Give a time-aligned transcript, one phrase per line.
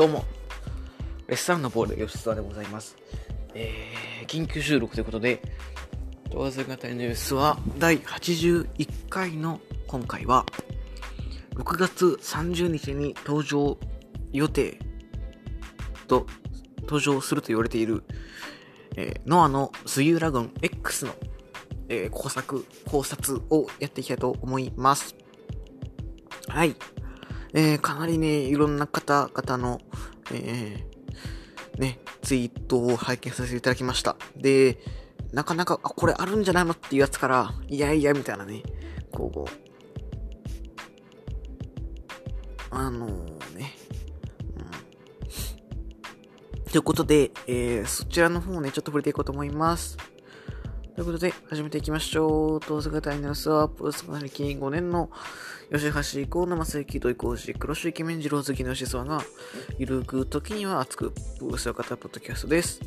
[0.00, 0.24] どうも、
[1.26, 2.96] レッサンのボール吉沢でございます。
[3.52, 5.42] えー、緊急収録ということで、
[6.30, 10.46] 問わず型ニュースは第81回の今回は、
[11.54, 13.76] 6月30日に登場
[14.32, 14.78] 予定
[16.08, 16.26] と
[16.84, 18.02] 登場すると言われている、
[18.96, 21.12] えー、ノアのスユーラグン X の、
[21.90, 25.14] えー、工作、考察をやっていきたいと思います。
[26.48, 26.74] はい。
[27.52, 29.80] えー、かなりね、いろんな方々の、
[30.32, 34.16] えー、ね、ツイートを拝見させていただきました。
[34.36, 34.78] で、
[35.32, 38.62] なかなか、あ、これあるんじゃないのっていうやつから、いやいや、みたいなね、
[39.10, 39.50] こう、
[42.70, 43.74] あのー、ね、
[44.56, 44.60] う
[46.68, 46.70] ん。
[46.70, 49.96] ということで、えー、そちらの方をね、ちょっと触れていこうと思います。
[51.00, 52.60] ということで、始めていきましょう。
[52.60, 55.08] 当姿になるスワープ、スマリキ5年の
[55.72, 59.22] 吉橋以降の正幸土井浩二、黒潮イケメン二郎好きの吉沢が、
[59.78, 62.82] ゆるく時には熱く、ブースを語るポッドキャストです。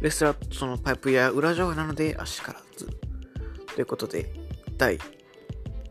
[0.00, 2.88] レストラットのパイプや裏情報なので、足からず。
[3.76, 4.32] ということで、
[4.76, 4.98] 第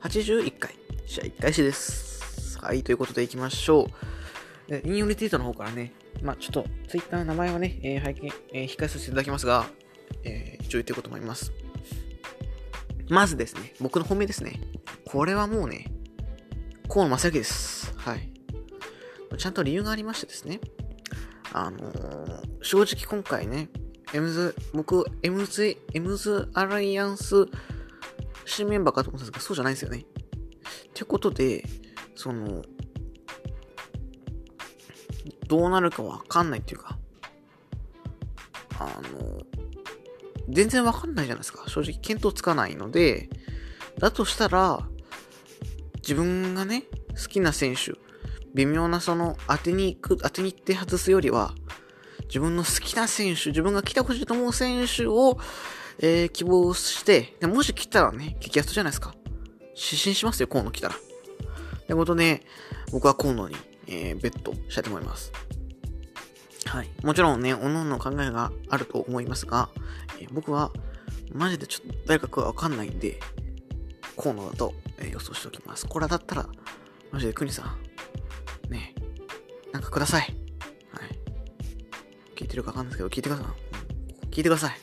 [0.02, 2.60] 81回、試合1回しです。
[2.60, 3.88] はい、ということで行きましょ
[4.67, 4.82] う。
[4.84, 9.67] 引用リツイートの方からね、まあちょっと、ツイッターの名前はね、えー、拝見、えー、控えさせていただきますが、
[10.26, 11.61] えー、一応言っていこうと思います。
[13.12, 14.62] まずですね、僕の本命ですね。
[15.06, 15.92] これはもうね、
[16.88, 17.94] 河野真幸です。
[17.98, 18.31] はい。
[19.38, 20.62] ちゃんと理由がありましてですね。
[21.52, 23.67] あのー、正直今回ね、
[24.14, 27.48] M's、僕、 M's、M's alliance
[28.45, 29.98] 新メンバーかと思ったんですけど、そうじゃないんですよね。
[29.98, 30.04] っ
[30.94, 31.66] てことで、
[32.16, 32.64] その、
[35.50, 36.98] どうなるかわかんないっていうか、
[38.80, 39.61] あの、
[40.50, 41.64] 全然わかんないじゃないですか。
[41.67, 43.30] 正直見当つかないので、
[44.00, 44.88] だとしたら、
[45.98, 47.94] 自分がね、好きな選手、
[48.53, 51.53] 微妙なその当てに行く、当てに行って外すよりは、
[52.23, 55.38] 自分の好きな選手、自分が来てほしいと思う選手を、
[55.99, 59.14] えー、希望して、でもし来たらね、激アツじゃないですか。
[59.76, 60.95] 失神しますよ、河野来たら。
[60.95, 62.45] ってことで、
[62.92, 63.55] 僕は河野に、
[63.87, 65.32] えー、ベットしたいと思います。
[66.71, 66.89] はい。
[67.04, 69.67] もちろんね、各々の考えがあると思いますが、
[70.21, 70.71] えー、僕は、
[71.33, 73.20] マジでちょっと誰かかわかんないんで、
[74.15, 75.86] 河野だと、えー、予想しておきます。
[75.86, 76.48] これだったら、
[77.11, 77.76] マジで国さ
[78.70, 78.95] ん、ね、
[79.73, 80.21] なんかください。
[80.21, 80.31] はい。
[82.37, 84.26] 聞いてるかわかんないですけど、聞いてください。
[84.27, 84.80] 聞いてください。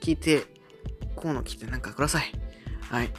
[0.00, 0.46] 聞いて、
[1.16, 2.32] 河野聞いてなんかください。
[2.80, 3.10] はい。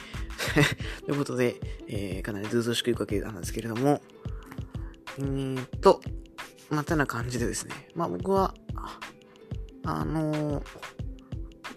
[1.06, 1.54] ということで、
[1.86, 4.02] えー、かなりずうずうしくいくわけなんですけれども、
[5.18, 6.00] えーと、
[6.72, 8.54] またな感じでですね、まあ僕は、
[9.84, 10.64] あのー、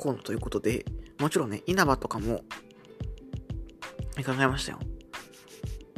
[0.01, 0.85] 河野ということで、
[1.19, 2.37] もちろんね、稲葉とかも
[4.25, 4.79] 考えましたよ。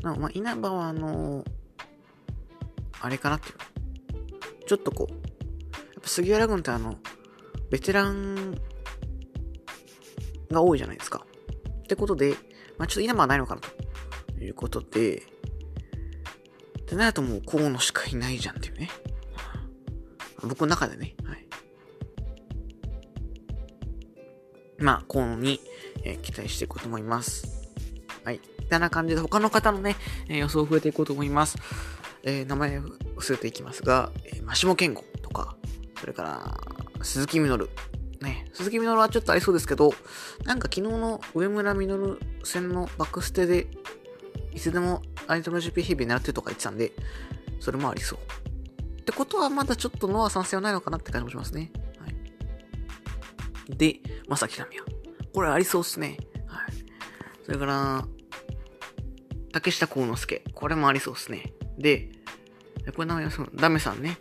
[0.01, 1.45] まあ、稲葉はあのー、
[3.01, 4.65] あれかなっていう。
[4.65, 5.17] ちょっとこう、や
[5.99, 6.95] っぱ杉原軍ってあの、
[7.69, 8.55] ベテラン
[10.49, 11.23] が多いじゃないですか。
[11.81, 12.35] ってことで、
[12.79, 15.21] まあ、ちょっと稲葉はないのかなということで、
[16.87, 18.89] ってなるともう河野しかいないじゃんっていうね。
[20.41, 21.15] 僕の中でね。
[21.25, 21.45] はい。
[24.79, 25.59] まあ、河野に、
[26.05, 27.73] えー、期待していこうと思います。
[28.23, 28.39] はい。
[28.59, 29.97] みたいな感じで他の方のね、
[30.29, 31.57] えー、予想を増えていこうと思います。
[32.23, 35.57] えー、名前を伏せていきますが、えー、マシモケンゴとか、
[35.99, 37.69] それから、鈴木みのる。
[38.21, 39.93] ね、鈴木みのるはちょっとありそうですけど、
[40.45, 43.67] なんか昨日の上村みのる戦のバックステで、
[44.57, 46.91] いつでもアイドル GP ヘビー狙ってるとか言ってたんで、
[47.59, 48.19] それもありそう。
[48.99, 51.71] ってことはまだちょっとノア賛成はないのかなって感じもしますね。
[51.99, 53.77] はい。
[53.77, 54.81] で、まさきなみや。
[55.31, 56.17] これありそうっすね。
[56.47, 56.73] はい。
[57.45, 58.07] それから、
[59.51, 60.43] 竹下幸之助。
[60.55, 61.53] これもありそうですね。
[61.77, 62.09] で、
[62.95, 64.17] これ名前はダメさんね。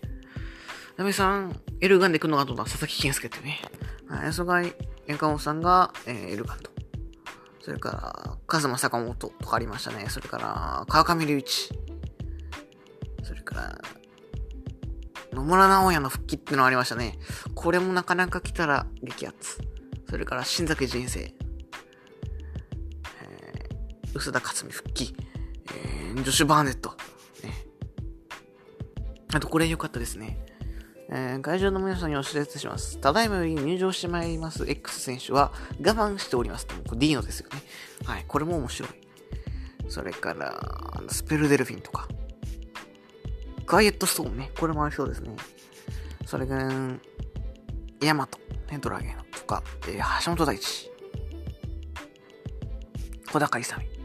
[0.99, 3.63] ダメさん、エルガンで来るのかと思った佐々木健介ってね。
[4.07, 4.75] はい、そがい、
[5.07, 6.71] エンカモさんが、えー、エルガンと。
[7.63, 10.07] それから、カズマ坂本とかありましたね。
[10.09, 11.71] それから、川上隆一。
[13.22, 13.78] それから、
[15.33, 17.19] 野村直哉の復帰ってのありましたね。
[17.54, 19.59] これもなかなか来たら激アツ。
[20.09, 21.21] それから、新崎人生。
[21.21, 25.16] えー、薄田克美復帰。
[25.75, 26.91] えー、ジョシュ・バーネット。
[27.43, 27.53] ね、
[29.34, 30.46] あと、これ良かったですね。
[31.09, 32.99] えー、会場の皆さんにお知らせします。
[32.99, 36.67] ただいまより入場してまいります X 選手は我慢しております。
[36.67, 37.63] これ D のですよね。
[38.05, 38.25] はい。
[38.27, 38.91] これも面白い。
[39.89, 40.61] それから、
[41.09, 42.09] スペルデルフィンとか。
[43.67, 44.51] ガイエットストーンね。
[44.59, 45.31] これもありそうですね。
[46.25, 46.69] それが、
[48.03, 48.39] ヤマト、
[48.71, 50.91] ね、ドラゲーノとか、えー、橋本大地。
[53.33, 53.97] 小高勇。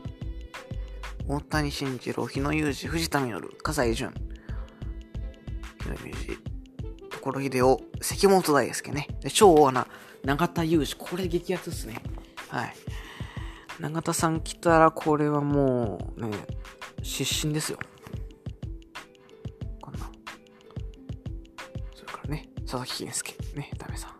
[1.27, 4.13] 大谷慎次郎、日野裕二、藤田実、葛西潤、
[5.79, 7.49] 木のイメージ。
[7.49, 9.07] 所秀夫、関本大輔ね。
[9.21, 9.87] で、超大穴、
[10.23, 10.95] 永田裕二。
[10.97, 12.01] これ激アツっすね。
[12.49, 12.73] はい。
[13.79, 16.37] 永田さん来たら、これはもう、ね、
[17.03, 17.79] 失神ですよ。
[19.81, 20.09] こんな。
[21.95, 23.35] それからね、佐々木健介。
[23.55, 24.11] ね、ダメさん。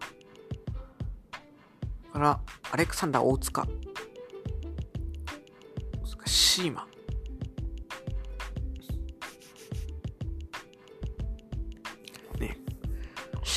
[2.11, 2.39] から、
[2.71, 3.67] アレクサンダー大塚。
[6.25, 6.85] シーマ。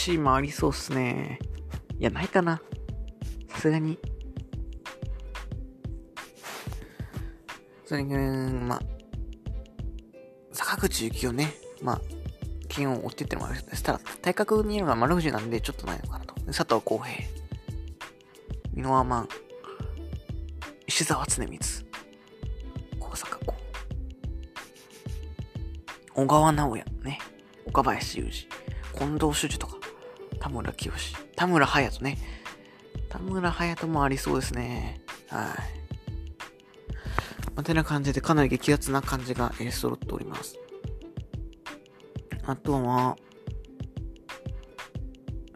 [0.05, 1.39] シーマありそうっすね。
[1.99, 2.61] いや、ないかな。
[3.49, 3.99] さすがに。
[7.87, 8.81] それに、まあ、
[10.53, 12.01] 坂口幸雄ね、まあ、
[12.69, 16.35] 剣を追ってってもらうしたら、体格にいるのが丸藤なんで、ちょっとないのかなと。
[16.53, 17.27] 佐藤浩平、
[18.75, 19.29] 箕輪マン、
[20.87, 21.59] 石沢常光、
[26.13, 27.19] 小川直也、ね。
[27.65, 28.49] 岡林雄二、近
[29.19, 29.79] 藤主樹とか、
[30.45, 30.93] 田村清、
[31.37, 32.19] 田村隼人ね。
[33.09, 35.01] 田村隼人もありそうですね。
[35.31, 35.49] はい。
[37.55, 40.59] まあ、てな感じでかなり激アツな感じが、え、揃っております。
[42.45, 43.17] あとは、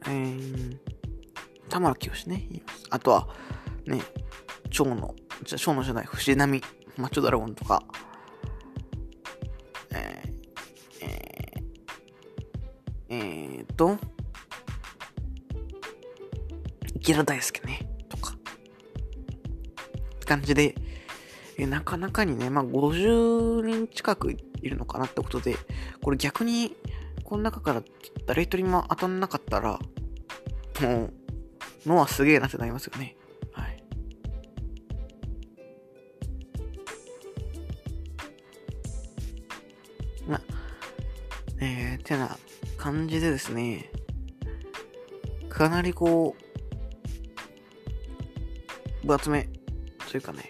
[0.06, 0.78] えー、
[1.68, 2.48] 田村清ね。
[2.88, 3.28] あとは、
[3.84, 4.00] ね、
[4.70, 5.14] 蝶野、
[5.44, 6.62] じゃ、蝶野じゃない、藤波、
[6.96, 7.82] マッチョドラゴンとか
[9.90, 10.22] え
[13.10, 13.98] えーっ、と、
[17.08, 18.34] 池田大輔ね、とか、
[20.26, 20.74] 感じで、
[21.56, 24.36] えなかなかにね、まあ、50人近くい
[24.68, 25.56] るのかなってことで、
[26.02, 26.76] これ逆に、
[27.24, 27.82] この中から
[28.26, 29.78] 誰一人も当たんなかったら、
[30.82, 31.10] も
[31.86, 33.16] う、のはすげえなってなりますよね。
[33.52, 33.82] はい。
[40.26, 40.42] ま、
[41.58, 42.36] えー、てな
[42.76, 43.90] 感じでですね、
[45.48, 46.47] かなりこう、
[49.08, 49.48] 分厚め
[50.10, 50.48] というかね、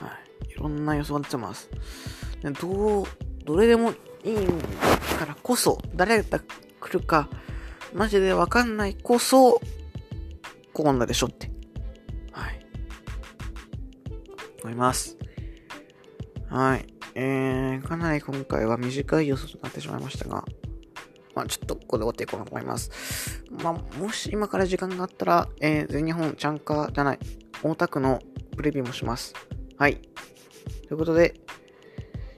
[0.00, 0.08] は
[0.48, 1.70] い、いろんな予想が出てます。
[2.42, 3.04] でどう、
[3.44, 3.92] どれでも
[4.24, 4.36] いい
[5.18, 6.40] からこそ、誰が
[6.80, 7.28] 来るか、
[7.94, 9.60] マジでわかんないこそ、
[10.72, 11.50] こんなでしょって。
[12.32, 12.66] はい。
[14.62, 15.16] 思います。
[16.48, 16.86] はい。
[17.14, 20.44] えー、かなり今回は短い予想となってしまいましたが、
[21.34, 23.42] まあ、ちょっとここで終わっていこうと思います。
[23.62, 27.18] まあ、もし今から時間があったら、えー、全日本チャンカーじゃない、
[27.62, 28.20] 大田区の
[28.56, 29.34] プレビューもします。
[29.76, 29.96] はい。
[30.86, 31.34] ということで、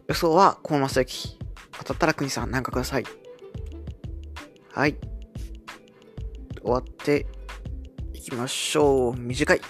[0.08, 1.38] 予想は河野正幸。
[1.78, 3.05] 当たったら国さん、なんかください。
[4.72, 4.96] はい。
[6.62, 7.26] 終わって
[8.12, 9.17] いきましょう。
[9.17, 9.61] 短い。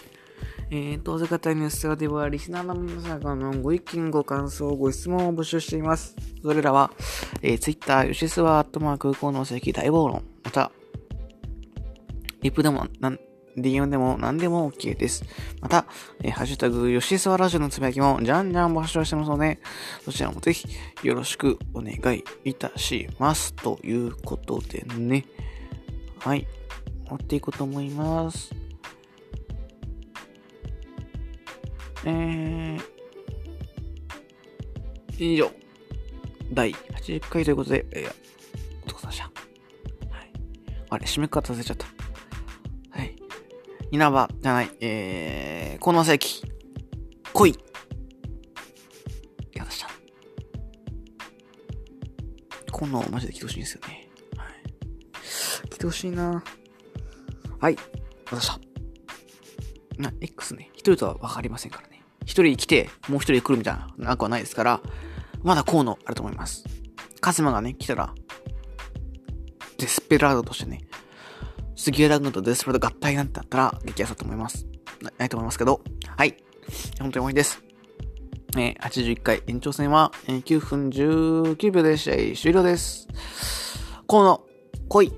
[0.72, 6.14] えー、当然方ニュースでは、リスナーの皆さんからのご意見、ご感想、ご質問を募集しています。
[6.42, 6.92] それらは、
[7.42, 10.70] えー、Twitter、吉諏訪アットマーク、河野関大暴論、また、
[12.42, 13.18] リップでも、なん、
[13.56, 15.24] DM でも何でも OK です。
[15.60, 15.86] また、
[16.22, 19.58] えー、ハッシュタグ、吉沢ラジオのつぶやきも、じゃんじゃん募集してますので、
[20.04, 20.68] そちらもぜひ、
[21.02, 23.52] よろしくお願いいたします。
[23.54, 25.24] ということでね。
[26.18, 26.46] はい。
[27.08, 28.54] 持っていこうと思います。
[32.04, 32.82] えー、
[35.18, 35.50] 以上、
[36.52, 38.12] 第80回ということで、えー、
[38.86, 39.24] お疲れ様でした。
[39.24, 40.32] はい。
[40.90, 41.99] あれ、締め方忘れちゃった。
[43.90, 46.42] 稲葉じゃない、えー、河野正幸、
[47.32, 47.58] 来い。
[49.54, 49.88] やだした。
[52.72, 54.08] 河野、マジで来てほしいんですよね。
[54.36, 55.68] はい。
[55.68, 56.42] 来てほしいな
[57.58, 57.76] はい。
[58.30, 58.60] 私した。
[60.00, 60.70] な、X ね。
[60.74, 62.02] 一人とは分かりませんからね。
[62.24, 64.80] 一人来て、もう一人来るみたいな、なくはないですから、
[65.42, 66.64] まだ河野あると思います。
[67.20, 68.14] カズマがね、来たら、
[69.78, 70.82] デスペラードとしてね、
[71.80, 74.66] 杉浦軍とデスプロード合体なんてあったら、激安だと思います。
[75.16, 75.80] ないと思いますけど、
[76.14, 76.36] はい。
[76.98, 77.62] 本当に終わりです。
[78.58, 83.08] えー、81回延長戦は、えー、9分19秒で試合終了です。
[84.06, 84.42] この、
[84.90, 85.12] 来い